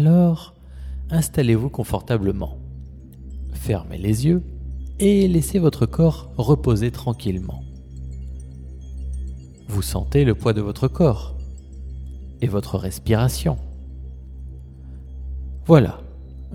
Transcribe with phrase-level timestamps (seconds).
[0.00, 0.54] Alors,
[1.10, 2.56] installez-vous confortablement.
[3.52, 4.42] Fermez les yeux
[4.98, 7.62] et laissez votre corps reposer tranquillement.
[9.68, 11.36] Vous sentez le poids de votre corps
[12.40, 13.58] et votre respiration.
[15.66, 16.00] Voilà,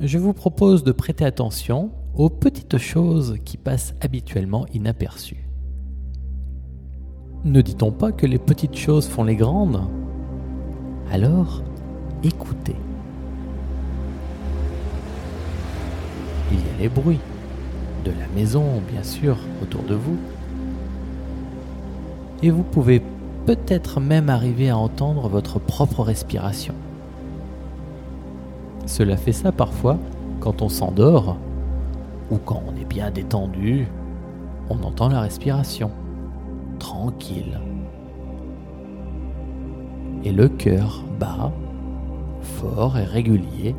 [0.01, 5.47] je vous propose de prêter attention aux petites choses qui passent habituellement inaperçues.
[7.43, 9.87] Ne dit-on pas que les petites choses font les grandes?
[11.11, 11.61] Alors,
[12.23, 12.75] écoutez.
[16.55, 17.19] Il y a les bruits
[18.05, 20.17] de la maison, bien sûr, autour de vous.
[22.41, 23.01] Et vous pouvez
[23.45, 26.73] peut-être même arriver à entendre votre propre respiration.
[28.85, 29.97] Cela fait ça parfois
[30.39, 31.37] quand on s'endort
[32.31, 33.87] ou quand on est bien détendu,
[34.69, 35.91] on entend la respiration,
[36.79, 37.59] tranquille.
[40.23, 41.51] Et le cœur bat,
[42.41, 43.75] fort et régulier.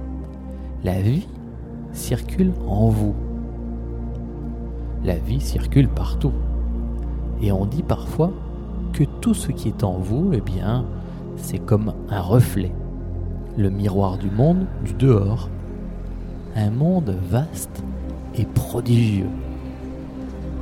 [0.85, 1.27] La vie
[1.97, 3.15] circule en vous.
[5.05, 6.33] La vie circule partout.
[7.41, 8.33] Et on dit parfois
[8.93, 10.85] que tout ce qui est en vous, eh bien,
[11.37, 12.73] c'est comme un reflet,
[13.57, 15.49] le miroir du monde du dehors.
[16.55, 17.83] Un monde vaste
[18.35, 19.29] et prodigieux.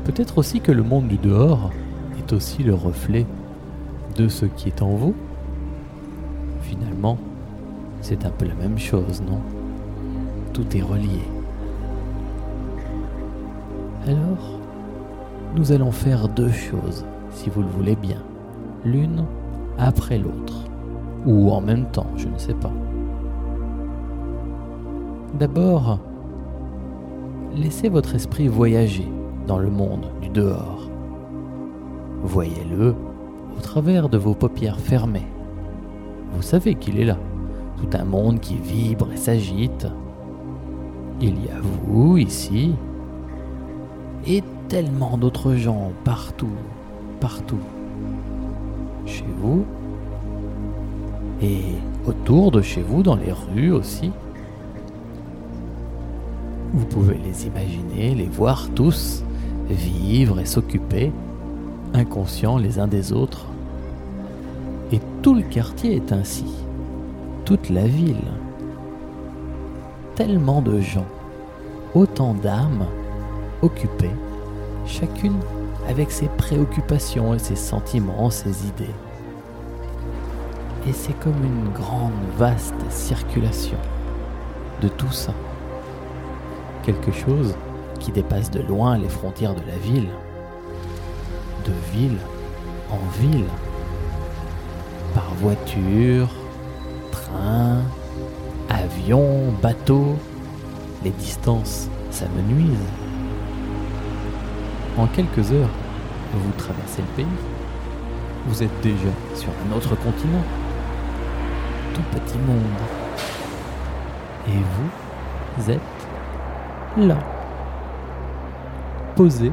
[0.04, 1.70] Peut-être aussi que le monde du dehors
[2.18, 3.26] est aussi le reflet
[4.16, 5.14] de ce qui est en vous.
[6.62, 7.18] Finalement,
[8.00, 9.40] c'est un peu la même chose, non?
[10.54, 11.20] Tout est relié.
[14.06, 14.60] Alors,
[15.56, 18.22] nous allons faire deux choses, si vous le voulez bien,
[18.84, 19.24] l'une
[19.76, 20.64] après l'autre,
[21.26, 22.70] ou en même temps, je ne sais pas.
[25.40, 25.98] D'abord,
[27.56, 29.10] laissez votre esprit voyager
[29.48, 30.88] dans le monde du dehors.
[32.22, 32.94] Voyez-le
[33.56, 35.26] au travers de vos paupières fermées.
[36.32, 37.18] Vous savez qu'il est là,
[37.76, 39.88] tout un monde qui vibre et s'agite.
[41.26, 42.74] Il y a vous ici,
[44.26, 46.52] et tellement d'autres gens partout,
[47.18, 47.64] partout.
[49.06, 49.64] Chez vous,
[51.40, 51.62] et
[52.06, 54.12] autour de chez vous, dans les rues aussi.
[56.74, 59.24] Vous pouvez les imaginer, les voir tous,
[59.70, 61.10] vivre et s'occuper,
[61.94, 63.46] inconscients les uns des autres.
[64.92, 66.52] Et tout le quartier est ainsi,
[67.46, 68.28] toute la ville.
[70.14, 71.06] Tellement de gens,
[71.94, 72.86] autant d'âmes
[73.62, 74.14] occupées,
[74.86, 75.38] chacune
[75.88, 78.94] avec ses préoccupations et ses sentiments, ses idées.
[80.86, 83.78] Et c'est comme une grande, vaste circulation
[84.82, 85.32] de tout ça
[86.84, 87.54] quelque chose
[87.98, 90.08] qui dépasse de loin les frontières de la ville,
[91.64, 92.18] de ville
[92.90, 93.46] en ville,
[95.14, 96.28] par voiture,
[97.10, 97.82] train,
[98.74, 100.16] avion, bateau.
[101.02, 102.90] Les distances s'amenuisent.
[104.96, 105.68] En quelques heures,
[106.32, 107.26] vous traversez le pays.
[108.46, 110.44] Vous êtes déjà sur un autre continent.
[111.94, 112.58] Tout petit monde.
[114.48, 114.58] Et
[115.56, 115.80] vous êtes
[116.96, 117.18] là,
[119.16, 119.50] posé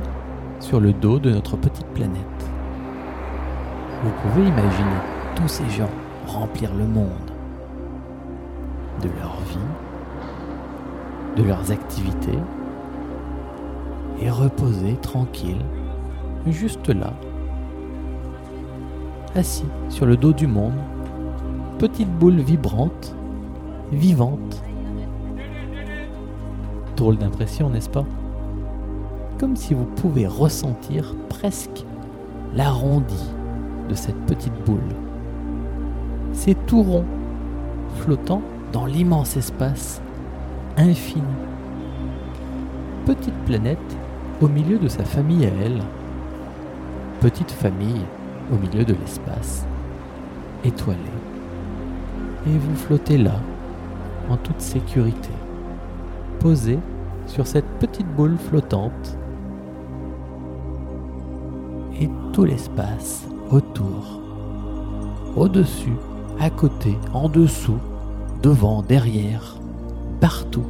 [0.60, 2.20] sur le dos de notre petite planète.
[4.04, 5.00] Vous pouvez imaginer
[5.36, 5.90] tous ces gens
[6.28, 7.31] remplir le monde
[9.02, 9.58] de leur vie,
[11.38, 12.38] de leurs activités,
[14.22, 15.64] et reposer tranquille,
[16.48, 17.14] juste là,
[19.36, 20.74] assis sur le dos du monde,
[21.80, 23.16] petite boule vibrante,
[23.92, 24.62] vivante,
[26.96, 28.06] drôle d'impression, n'est-ce pas?
[29.40, 31.86] Comme si vous pouvez ressentir presque
[32.54, 33.32] l'arrondi
[33.90, 34.80] de cette petite boule.
[36.34, 37.06] C'est tout rond,
[37.96, 38.42] flottant
[38.72, 40.02] dans l'immense espace
[40.78, 41.24] infini.
[43.06, 43.98] Petite planète
[44.42, 45.82] au milieu de sa famille à elle.
[47.20, 48.02] Petite famille
[48.52, 49.66] au milieu de l'espace,
[50.64, 51.00] étoilée.
[52.48, 53.36] Et vous flottez là,
[54.30, 55.30] en toute sécurité,
[56.40, 56.80] posé
[57.28, 59.18] sur cette petite boule flottante
[62.00, 64.22] et tout l'espace autour,
[65.36, 65.94] au-dessus,
[66.40, 67.78] à côté, en dessous,
[68.42, 69.58] devant, derrière,
[70.20, 70.66] partout.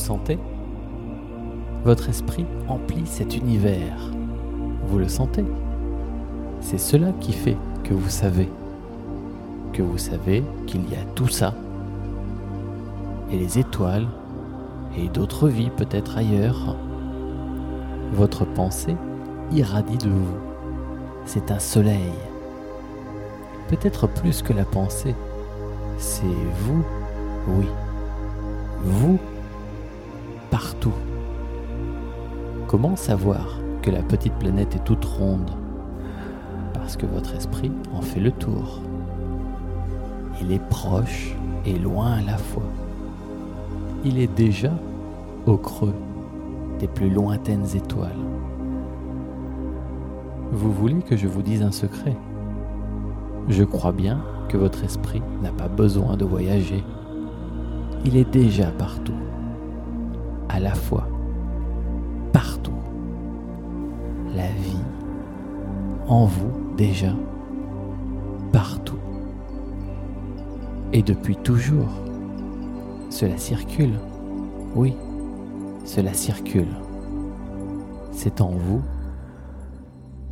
[0.00, 0.38] Sentez
[1.84, 4.10] Votre esprit emplit cet univers.
[4.86, 5.44] Vous le sentez
[6.60, 8.48] C'est cela qui fait que vous savez.
[9.72, 11.54] Que vous savez qu'il y a tout ça.
[13.30, 14.08] Et les étoiles.
[14.96, 16.76] Et d'autres vies peut-être ailleurs.
[18.12, 18.96] Votre pensée
[19.52, 20.36] irradie de vous.
[21.24, 22.12] C'est un soleil.
[23.68, 25.14] Peut-être plus que la pensée.
[25.98, 26.22] C'est
[26.62, 26.82] vous,
[27.48, 27.66] oui.
[28.82, 29.18] Vous,
[32.70, 35.50] Comment savoir que la petite planète est toute ronde?
[36.72, 38.80] Parce que votre esprit en fait le tour.
[40.40, 41.34] Il est proche
[41.66, 42.62] et loin à la fois.
[44.04, 44.70] Il est déjà
[45.46, 45.96] au creux
[46.78, 48.12] des plus lointaines étoiles.
[50.52, 52.16] Vous voulez que je vous dise un secret?
[53.48, 56.84] Je crois bien que votre esprit n'a pas besoin de voyager.
[58.04, 59.18] Il est déjà partout,
[60.48, 61.08] à la fois,
[62.32, 62.72] partout.
[64.34, 64.84] La vie,
[66.06, 67.14] en vous déjà,
[68.52, 68.98] partout.
[70.92, 71.88] Et depuis toujours,
[73.10, 73.98] cela circule,
[74.74, 74.94] oui,
[75.84, 76.74] cela circule.
[78.12, 78.82] C'est en vous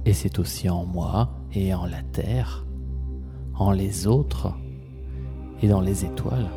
[0.05, 2.67] et c'est aussi en moi et en la terre,
[3.55, 4.53] en les autres
[5.63, 6.49] et dans les étoiles,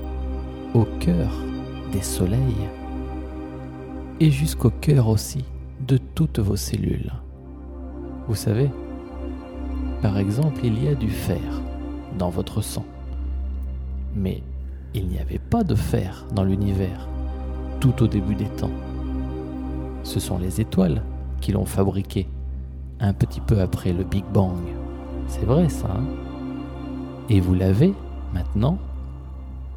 [0.73, 1.31] au cœur
[1.91, 2.69] des soleils
[4.21, 5.43] et jusqu'au cœur aussi
[5.87, 7.11] de toutes vos cellules.
[8.27, 8.69] Vous savez,
[10.03, 11.41] par exemple, il y a du fer
[12.19, 12.85] dans votre sang.
[14.15, 14.43] Mais
[14.93, 17.09] il n'y avait pas de fer dans l'univers
[17.79, 18.69] tout au début des temps.
[20.03, 21.01] Ce sont les étoiles
[21.39, 22.29] qui l'ont fabriqué
[22.99, 24.53] un petit peu après le Big Bang.
[25.25, 25.87] C'est vrai ça.
[25.89, 26.05] Hein?
[27.27, 27.95] Et vous l'avez
[28.35, 28.77] maintenant,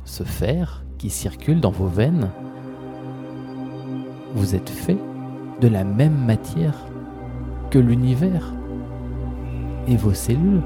[0.04, 2.28] ce fer qui circule dans vos veines.
[4.34, 4.98] Vous êtes fait
[5.60, 6.74] de la même matière
[7.70, 8.52] que l'univers.
[9.86, 10.62] Et vos cellules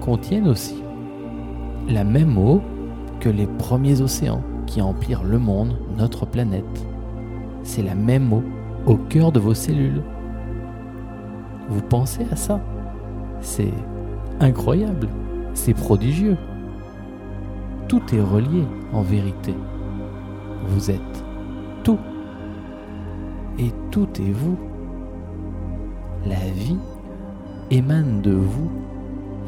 [0.00, 0.82] contiennent aussi
[1.88, 2.62] la même eau
[3.20, 6.86] que les premiers océans qui emplirent le monde, notre planète.
[7.62, 8.42] C'est la même eau
[8.86, 10.02] au cœur de vos cellules.
[11.68, 12.60] Vous pensez à ça?
[13.40, 13.72] C'est
[14.40, 15.08] incroyable,
[15.52, 16.36] c'est prodigieux.
[17.86, 19.54] Tout est relié en vérité.
[20.68, 21.27] Vous êtes.
[23.58, 24.56] Et tout est vous.
[26.26, 26.78] La vie
[27.70, 28.70] émane de vous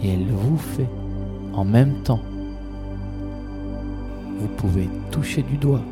[0.03, 0.89] et elle vous fait
[1.53, 2.21] en même temps.
[4.39, 5.83] Vous pouvez toucher du doigt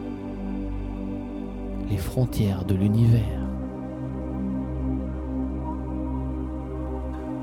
[1.90, 3.22] les frontières de l'univers.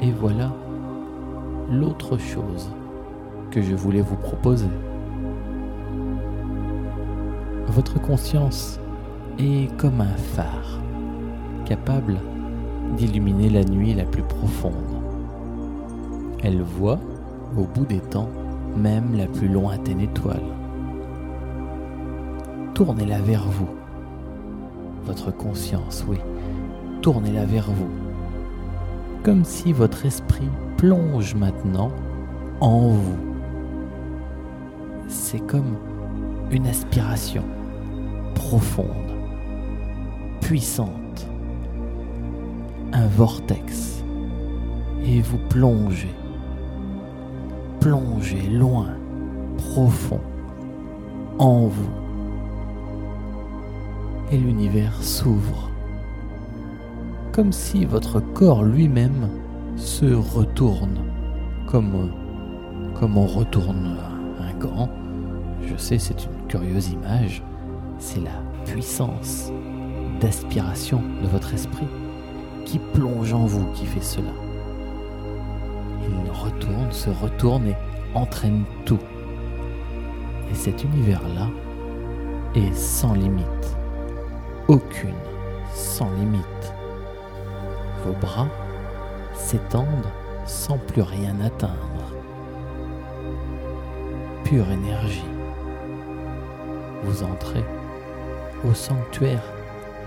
[0.02, 0.54] Et voilà
[1.72, 2.70] l'autre chose
[3.52, 4.68] que je voulais vous proposer.
[7.68, 8.80] Votre conscience
[9.40, 10.80] est comme un phare,
[11.66, 12.18] capable
[12.98, 14.74] d'illuminer la nuit la plus profonde.
[16.44, 17.00] Elle voit,
[17.58, 18.30] au bout des temps,
[18.78, 20.44] même la plus lointaine étoile.
[22.74, 23.70] Tournez-la vers vous.
[25.06, 26.18] Votre conscience, oui,
[27.02, 28.06] tournez-la vers vous
[29.26, 30.48] comme si votre esprit
[30.78, 31.92] plonge maintenant
[32.62, 33.18] en vous.
[35.08, 35.78] C'est comme
[36.52, 37.44] une aspiration
[38.36, 39.15] profonde,
[40.46, 41.28] puissante,
[42.94, 44.04] un vortex,
[45.04, 46.14] et vous plongez,
[47.80, 48.90] plongez loin,
[49.58, 50.22] profond,
[51.40, 51.90] en vous.
[54.32, 55.72] Et l'univers s'ouvre
[57.32, 59.30] comme si votre corps lui-même
[59.78, 61.02] se retourne,
[61.68, 62.12] comme,
[63.02, 63.98] on retourne
[64.40, 64.90] un gant.
[65.64, 67.42] Je sais, c'est une curieuse image.
[67.98, 69.52] C'est la puissance
[70.20, 71.88] d'aspiration de votre esprit
[72.66, 74.32] qui plonge en vous qui fait cela.
[76.04, 77.76] Il retourne, se retourne et
[78.14, 79.00] entraîne tout.
[80.52, 81.50] Et cet univers-là
[82.56, 83.78] est sans limite.
[84.68, 85.16] Aucune
[85.74, 86.74] sans limite
[88.06, 88.48] vos bras
[89.34, 90.12] s'étendent
[90.46, 91.74] sans plus rien atteindre.
[94.44, 95.26] Pure énergie.
[97.04, 97.64] Vous entrez
[98.68, 99.55] au sanctuaire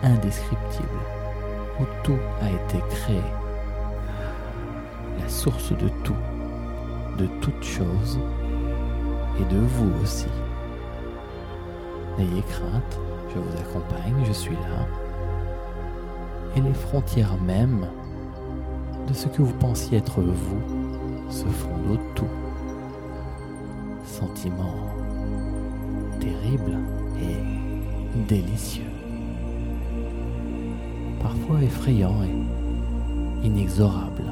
[0.03, 0.89] indescriptible
[1.81, 3.23] où tout a été créé.
[5.19, 6.17] La source de tout,
[7.17, 8.19] de toutes choses
[9.41, 10.29] et de vous aussi.
[12.19, 12.99] N'ayez crainte,
[13.33, 14.87] je vous accompagne, je suis là
[16.57, 17.87] et les frontières mêmes
[19.07, 22.29] de ce que vous pensiez être vous se font de tout.
[24.05, 24.75] Sentiment
[26.21, 26.79] terrible
[27.21, 28.88] et délicieux,
[31.23, 34.25] parfois effrayant et inexorable,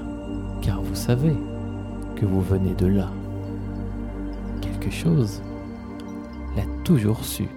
[0.62, 1.34] car vous savez
[2.16, 3.10] que vous venez de là.
[4.60, 5.42] Quelque chose
[6.56, 7.48] l'a toujours su.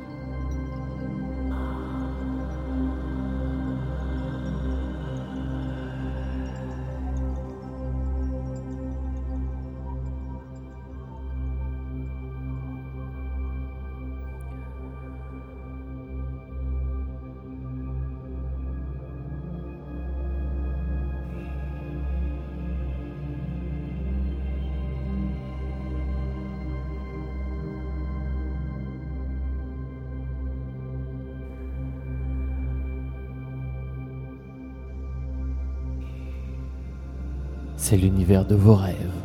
[37.82, 39.24] C'est l'univers de vos rêves.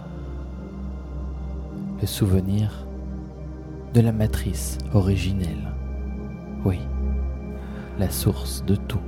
[2.00, 2.86] Le souvenir
[3.92, 5.74] de la matrice originelle.
[6.64, 6.78] Oui,
[7.98, 9.00] la source de tout.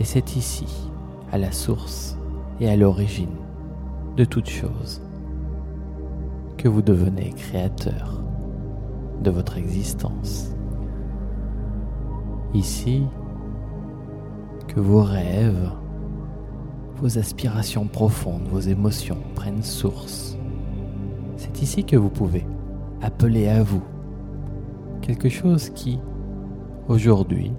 [0.00, 0.90] Et c'est ici,
[1.30, 2.18] à la source
[2.60, 3.36] et à l'origine
[4.16, 5.00] de toute chose,
[6.58, 8.20] que vous devenez créateur
[9.22, 10.52] de votre existence.
[12.54, 13.04] Ici,
[14.68, 15.70] que vos rêves,
[16.96, 20.36] vos aspirations profondes, vos émotions prennent source.
[21.36, 22.46] C'est ici que vous pouvez
[23.00, 23.82] appeler à vous
[25.00, 25.98] quelque chose qui,
[26.88, 27.52] aujourd'hui,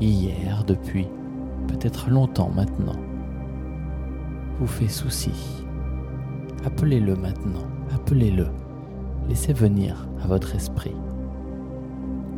[0.00, 1.08] hier, depuis
[1.66, 2.98] peut-être longtemps maintenant,
[4.60, 5.64] vous fait souci.
[6.64, 8.46] Appelez-le maintenant, appelez-le,
[9.28, 10.96] laissez venir à votre esprit,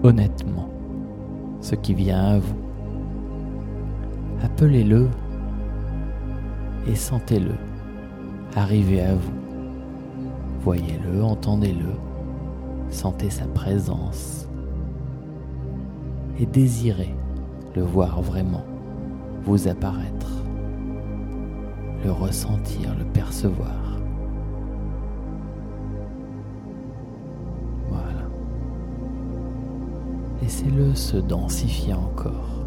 [0.03, 0.74] honnêtement
[1.65, 2.57] ce qui vient à vous.
[4.43, 5.09] Appelez-le
[6.87, 7.55] et sentez-le
[8.55, 9.33] arriver à vous.
[10.61, 11.95] Voyez-le, entendez-le,
[12.91, 14.47] sentez sa présence
[16.39, 17.15] et désirez
[17.75, 18.65] le voir vraiment
[19.45, 20.45] vous apparaître,
[22.05, 24.04] le ressentir, le percevoir.
[30.45, 32.67] Laissez-le se densifier encore.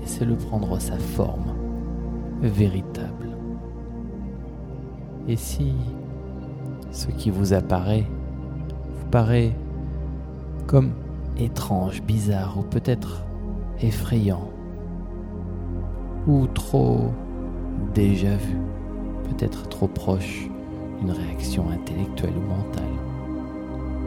[0.00, 1.54] Laissez-le prendre sa forme
[2.42, 3.30] véritable.
[5.26, 5.72] Et si
[6.90, 8.04] ce qui vous apparaît
[8.98, 9.56] vous paraît
[10.66, 10.90] comme
[11.38, 13.24] étrange, bizarre ou peut-être
[13.80, 14.50] effrayant
[16.26, 17.12] ou trop
[17.94, 18.58] déjà vu,
[19.30, 20.50] peut-être trop proche
[21.00, 22.84] d'une réaction intellectuelle ou mentale,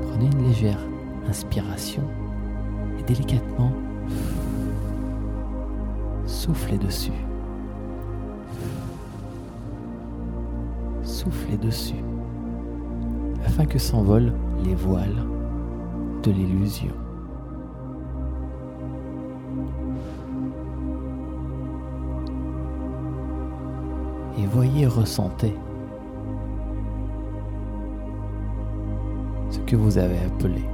[0.03, 0.85] prenez une légère
[1.27, 2.03] inspiration
[3.07, 3.71] délicatement
[6.43, 7.11] soufflez dessus.
[11.03, 12.03] Soufflez dessus
[13.45, 14.33] afin que s'envolent
[14.65, 15.23] les voiles
[16.23, 16.93] de l'illusion.
[24.37, 25.53] Et voyez, ressentez
[29.49, 30.72] ce que vous avez appelé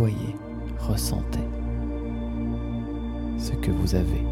[0.00, 0.34] voyez,
[0.78, 1.46] ressentez
[3.36, 4.24] ce que vous avez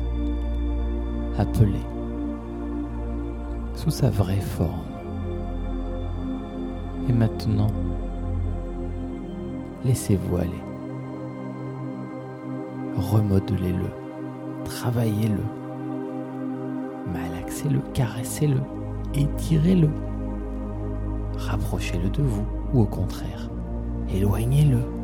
[1.37, 1.81] appelé
[3.75, 4.87] sous sa vraie forme.
[7.07, 7.71] Et maintenant,
[9.85, 10.65] laissez-vous aller.
[12.97, 13.91] Remodelez-le,
[14.65, 15.45] travaillez-le,
[17.13, 18.63] malaxez-le, caressez-le,
[19.13, 19.91] étirez-le,
[21.37, 23.51] rapprochez-le de vous ou au contraire,
[24.09, 24.98] éloignez-le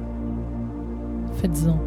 [1.44, 1.78] faites-en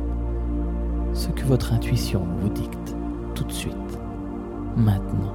[1.14, 2.96] ce que votre intuition vous dicte
[3.34, 3.74] tout de suite,
[4.76, 5.34] maintenant.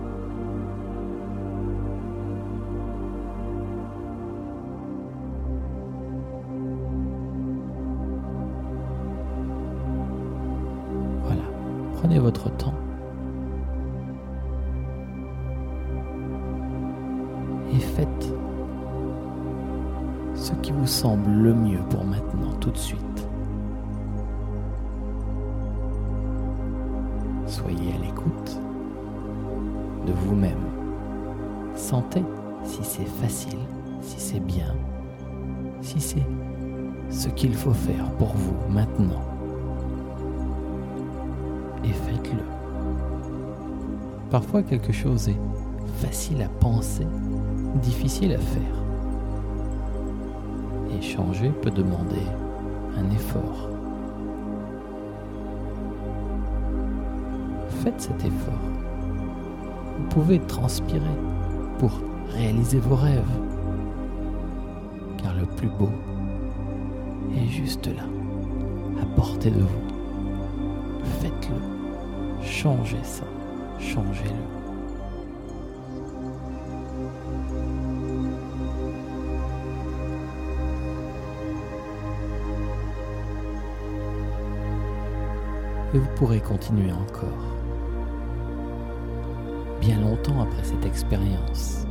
[11.25, 11.43] Voilà,
[11.97, 12.75] prenez votre temps.
[17.73, 18.33] Et faites
[20.37, 23.12] ce qui vous semble le mieux pour maintenant, tout de suite.
[27.53, 28.59] Soyez à l'écoute
[30.07, 30.65] de vous-même.
[31.75, 32.25] Sentez
[32.65, 33.59] si c'est facile,
[34.01, 34.75] si c'est bien,
[35.83, 36.27] si c'est
[37.11, 39.21] ce qu'il faut faire pour vous maintenant.
[41.85, 42.43] Et faites-le.
[44.31, 45.41] Parfois quelque chose est
[45.99, 47.07] facile à penser,
[47.83, 48.83] difficile à faire.
[50.97, 52.27] Et changer peut demander
[52.97, 53.69] un effort.
[57.83, 58.55] Faites cet effort.
[59.99, 61.17] Vous pouvez transpirer
[61.79, 61.91] pour
[62.29, 63.23] réaliser vos rêves.
[65.39, 65.91] le plus beau
[67.37, 68.05] est juste là,
[69.01, 71.03] à portée de vous.
[71.21, 72.47] Faites-le.
[72.47, 73.25] Changez ça.
[73.81, 74.31] Changez-le.
[85.95, 87.62] Et vous pourrez continuer encore.
[89.83, 91.89] Bien longtemps après cette expérience.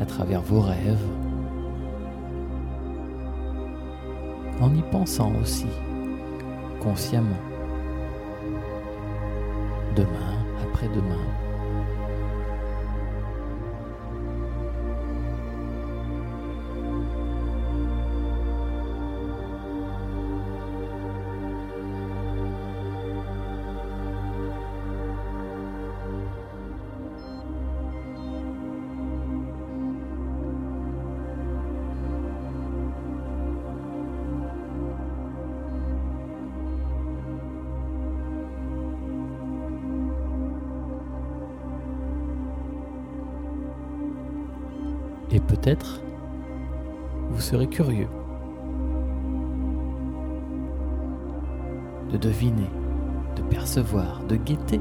[0.00, 1.04] À travers vos rêves.
[4.60, 5.66] En y pensant aussi,
[6.80, 7.42] consciemment.
[9.96, 11.26] Demain, après-demain,
[45.48, 46.00] Peut-être,
[47.30, 48.08] vous serez curieux
[52.10, 52.70] de deviner,
[53.36, 54.80] de percevoir, de guetter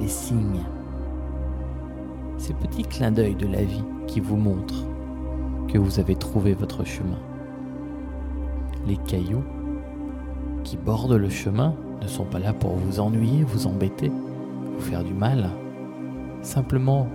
[0.00, 0.64] les signes,
[2.38, 4.86] ces petits clins d'œil de la vie qui vous montrent
[5.68, 7.18] que vous avez trouvé votre chemin.
[8.86, 9.44] Les cailloux
[10.64, 14.10] qui bordent le chemin ne sont pas là pour vous ennuyer, vous embêter,
[14.74, 15.50] vous faire du mal.
[16.42, 17.08] Simplement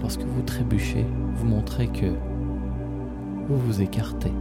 [0.00, 2.06] lorsque vous trébuchez, vous montrez que
[3.48, 4.32] vous vous écartez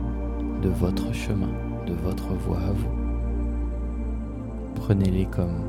[0.61, 1.49] de votre chemin,
[1.85, 2.89] de votre voie à vous.
[4.75, 5.63] Prenez-les comme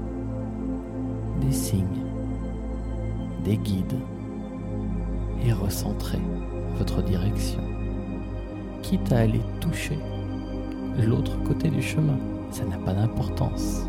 [1.40, 2.04] des signes,
[3.44, 4.00] des guides
[5.44, 6.20] et recentrez
[6.76, 7.60] votre direction,
[8.82, 9.98] quitte à aller toucher
[11.06, 12.18] l'autre côté du chemin.
[12.50, 13.87] Ça n'a pas d'importance.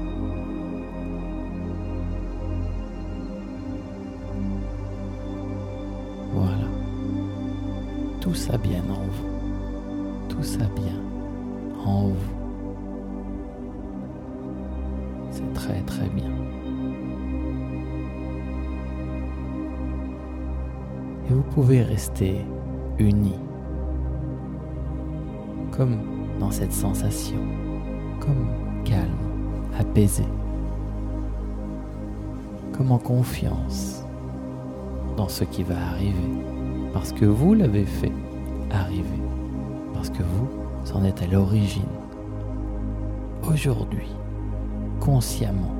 [8.21, 10.27] Tout ça bien en vous.
[10.27, 10.99] Tout ça bien
[11.85, 12.15] en vous.
[15.31, 16.31] C'est très très bien.
[21.29, 22.41] Et vous pouvez rester
[22.97, 23.39] unis,
[25.71, 25.97] comme
[26.39, 27.39] dans cette sensation,
[28.19, 28.47] comme
[28.83, 29.05] calme,
[29.79, 30.25] apaisé,
[32.75, 34.03] comme en confiance
[35.15, 36.15] dans ce qui va arriver
[36.93, 38.11] parce que vous l'avez fait
[38.71, 39.21] arriver,
[39.93, 41.83] parce que vous en êtes à l'origine.
[43.47, 44.09] Aujourd'hui,
[44.99, 45.73] consciemment,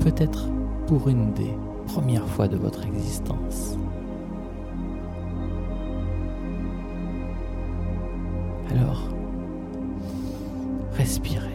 [0.00, 0.48] peut-être
[0.86, 1.52] pour une des
[1.86, 3.76] premières fois de votre existence.
[8.70, 9.08] Alors,
[10.92, 11.48] respirez.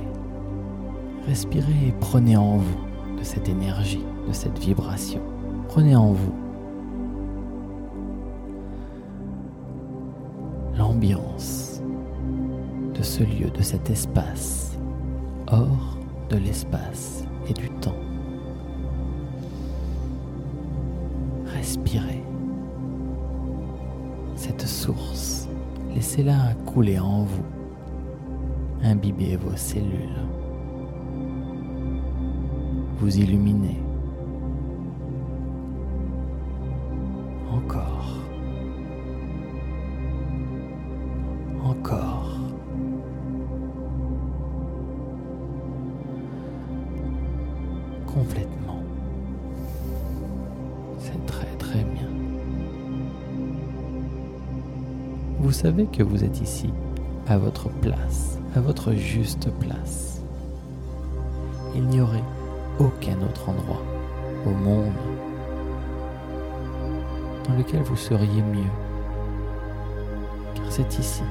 [1.27, 5.21] Respirez et prenez en vous de cette énergie, de cette vibration.
[5.67, 6.33] Prenez en vous
[13.23, 14.77] lieu, de cet espace,
[15.47, 15.97] hors
[16.29, 17.95] de l'espace et du temps.
[21.45, 22.23] Respirez
[24.35, 25.49] cette source,
[25.93, 27.43] laissez-la couler en vous,
[28.83, 30.23] imbibez vos cellules,
[32.99, 33.79] vous illuminez.
[37.51, 38.18] Encore.
[55.49, 56.69] Vous savez que vous êtes ici,
[57.27, 60.21] à votre place, à votre juste place.
[61.73, 62.23] Il n'y aurait
[62.77, 63.81] aucun autre endroit
[64.45, 64.93] au monde
[67.47, 68.69] dans lequel vous seriez mieux
[70.69, 71.23] c'est ici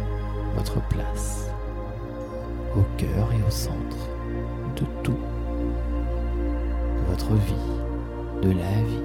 [0.57, 1.49] votre place,
[2.77, 4.09] au cœur et au centre
[4.75, 5.13] de tout,
[6.97, 7.55] de votre vie,
[8.43, 9.05] de la vie.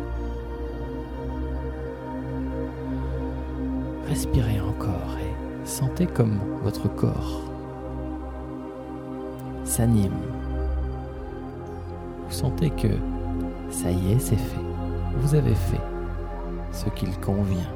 [4.08, 7.42] Respirez encore et sentez comme votre corps
[9.64, 10.12] s'anime.
[12.28, 12.90] Vous sentez que
[13.70, 14.62] ça y est, c'est fait.
[15.18, 15.82] Vous avez fait
[16.72, 17.72] ce qu'il convient.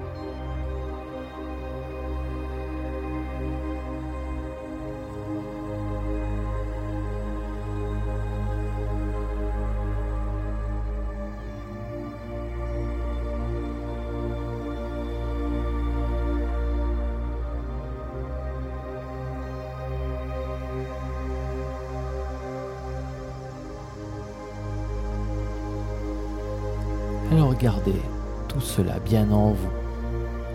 [27.30, 28.02] Alors gardez
[28.48, 29.70] tout cela bien en vous,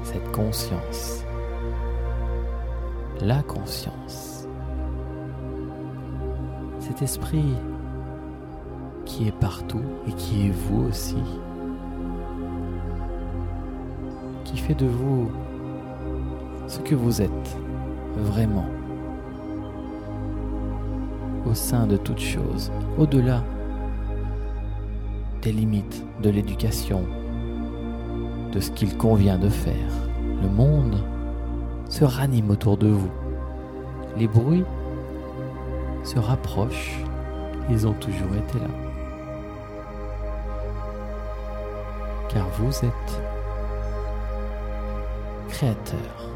[0.04, 1.22] cette conscience,
[3.20, 4.48] la conscience,
[6.80, 7.54] cet esprit
[9.04, 11.22] qui est partout et qui est vous aussi,
[14.44, 15.30] qui fait de vous
[16.68, 17.56] ce que vous êtes
[18.16, 18.66] vraiment
[21.44, 23.44] au sein de toute chose, au-delà
[25.42, 27.04] des limites de l'éducation,
[28.52, 29.90] de ce qu'il convient de faire.
[30.40, 31.02] Le monde
[31.88, 33.10] se ranime autour de vous.
[34.16, 34.64] Les bruits
[36.04, 36.98] se rapprochent.
[37.70, 38.70] Ils ont toujours été là.
[42.28, 43.22] Car vous êtes
[45.48, 46.30] créateur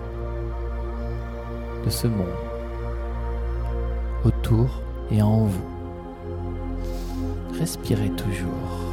[1.84, 2.26] de ce monde,
[4.24, 5.76] autour et en vous.
[7.58, 8.86] Respirez toujours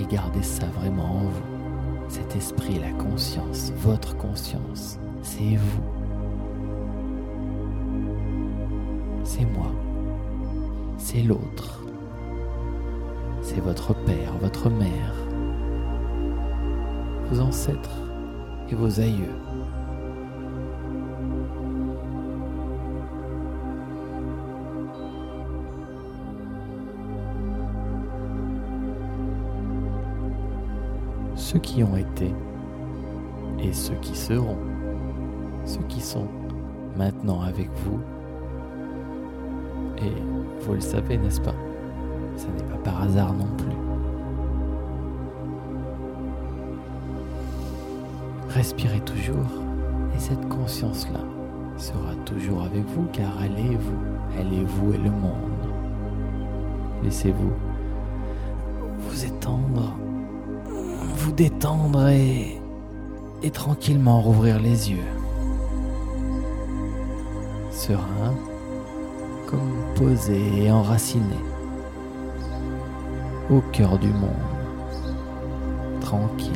[0.00, 2.08] et gardez ça vraiment en vous.
[2.08, 5.82] Cet esprit, la conscience, votre conscience, c'est vous.
[9.24, 9.72] C'est moi.
[10.98, 11.82] C'est l'autre.
[13.42, 15.14] C'est votre père, votre mère,
[17.30, 18.02] vos ancêtres
[18.68, 19.34] et vos aïeux.
[31.46, 32.34] Ceux qui ont été
[33.60, 34.58] et ceux qui seront,
[35.64, 36.26] ceux qui sont
[36.96, 38.00] maintenant avec vous.
[39.98, 40.12] Et
[40.62, 41.54] vous le savez, n'est-ce pas?
[42.36, 43.76] Ce n'est pas par hasard non plus.
[48.48, 49.46] Respirez toujours
[50.16, 51.20] et cette conscience-là
[51.76, 54.00] sera toujours avec vous car elle est vous.
[54.36, 55.68] Elle est vous et le monde.
[57.04, 57.52] Laissez-vous
[58.98, 59.96] vous étendre
[61.36, 62.58] détendre et,
[63.52, 65.06] tranquillement rouvrir les yeux.
[67.70, 68.34] Serein,
[69.46, 71.36] comme posé et enraciné,
[73.50, 74.30] au cœur du monde,
[76.00, 76.52] tranquille.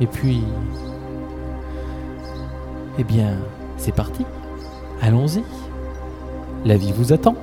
[0.00, 0.42] Et puis,
[2.98, 3.36] eh bien,
[3.76, 4.24] c'est parti.
[5.00, 5.44] Allons-y.
[6.64, 7.36] La vie vous attend.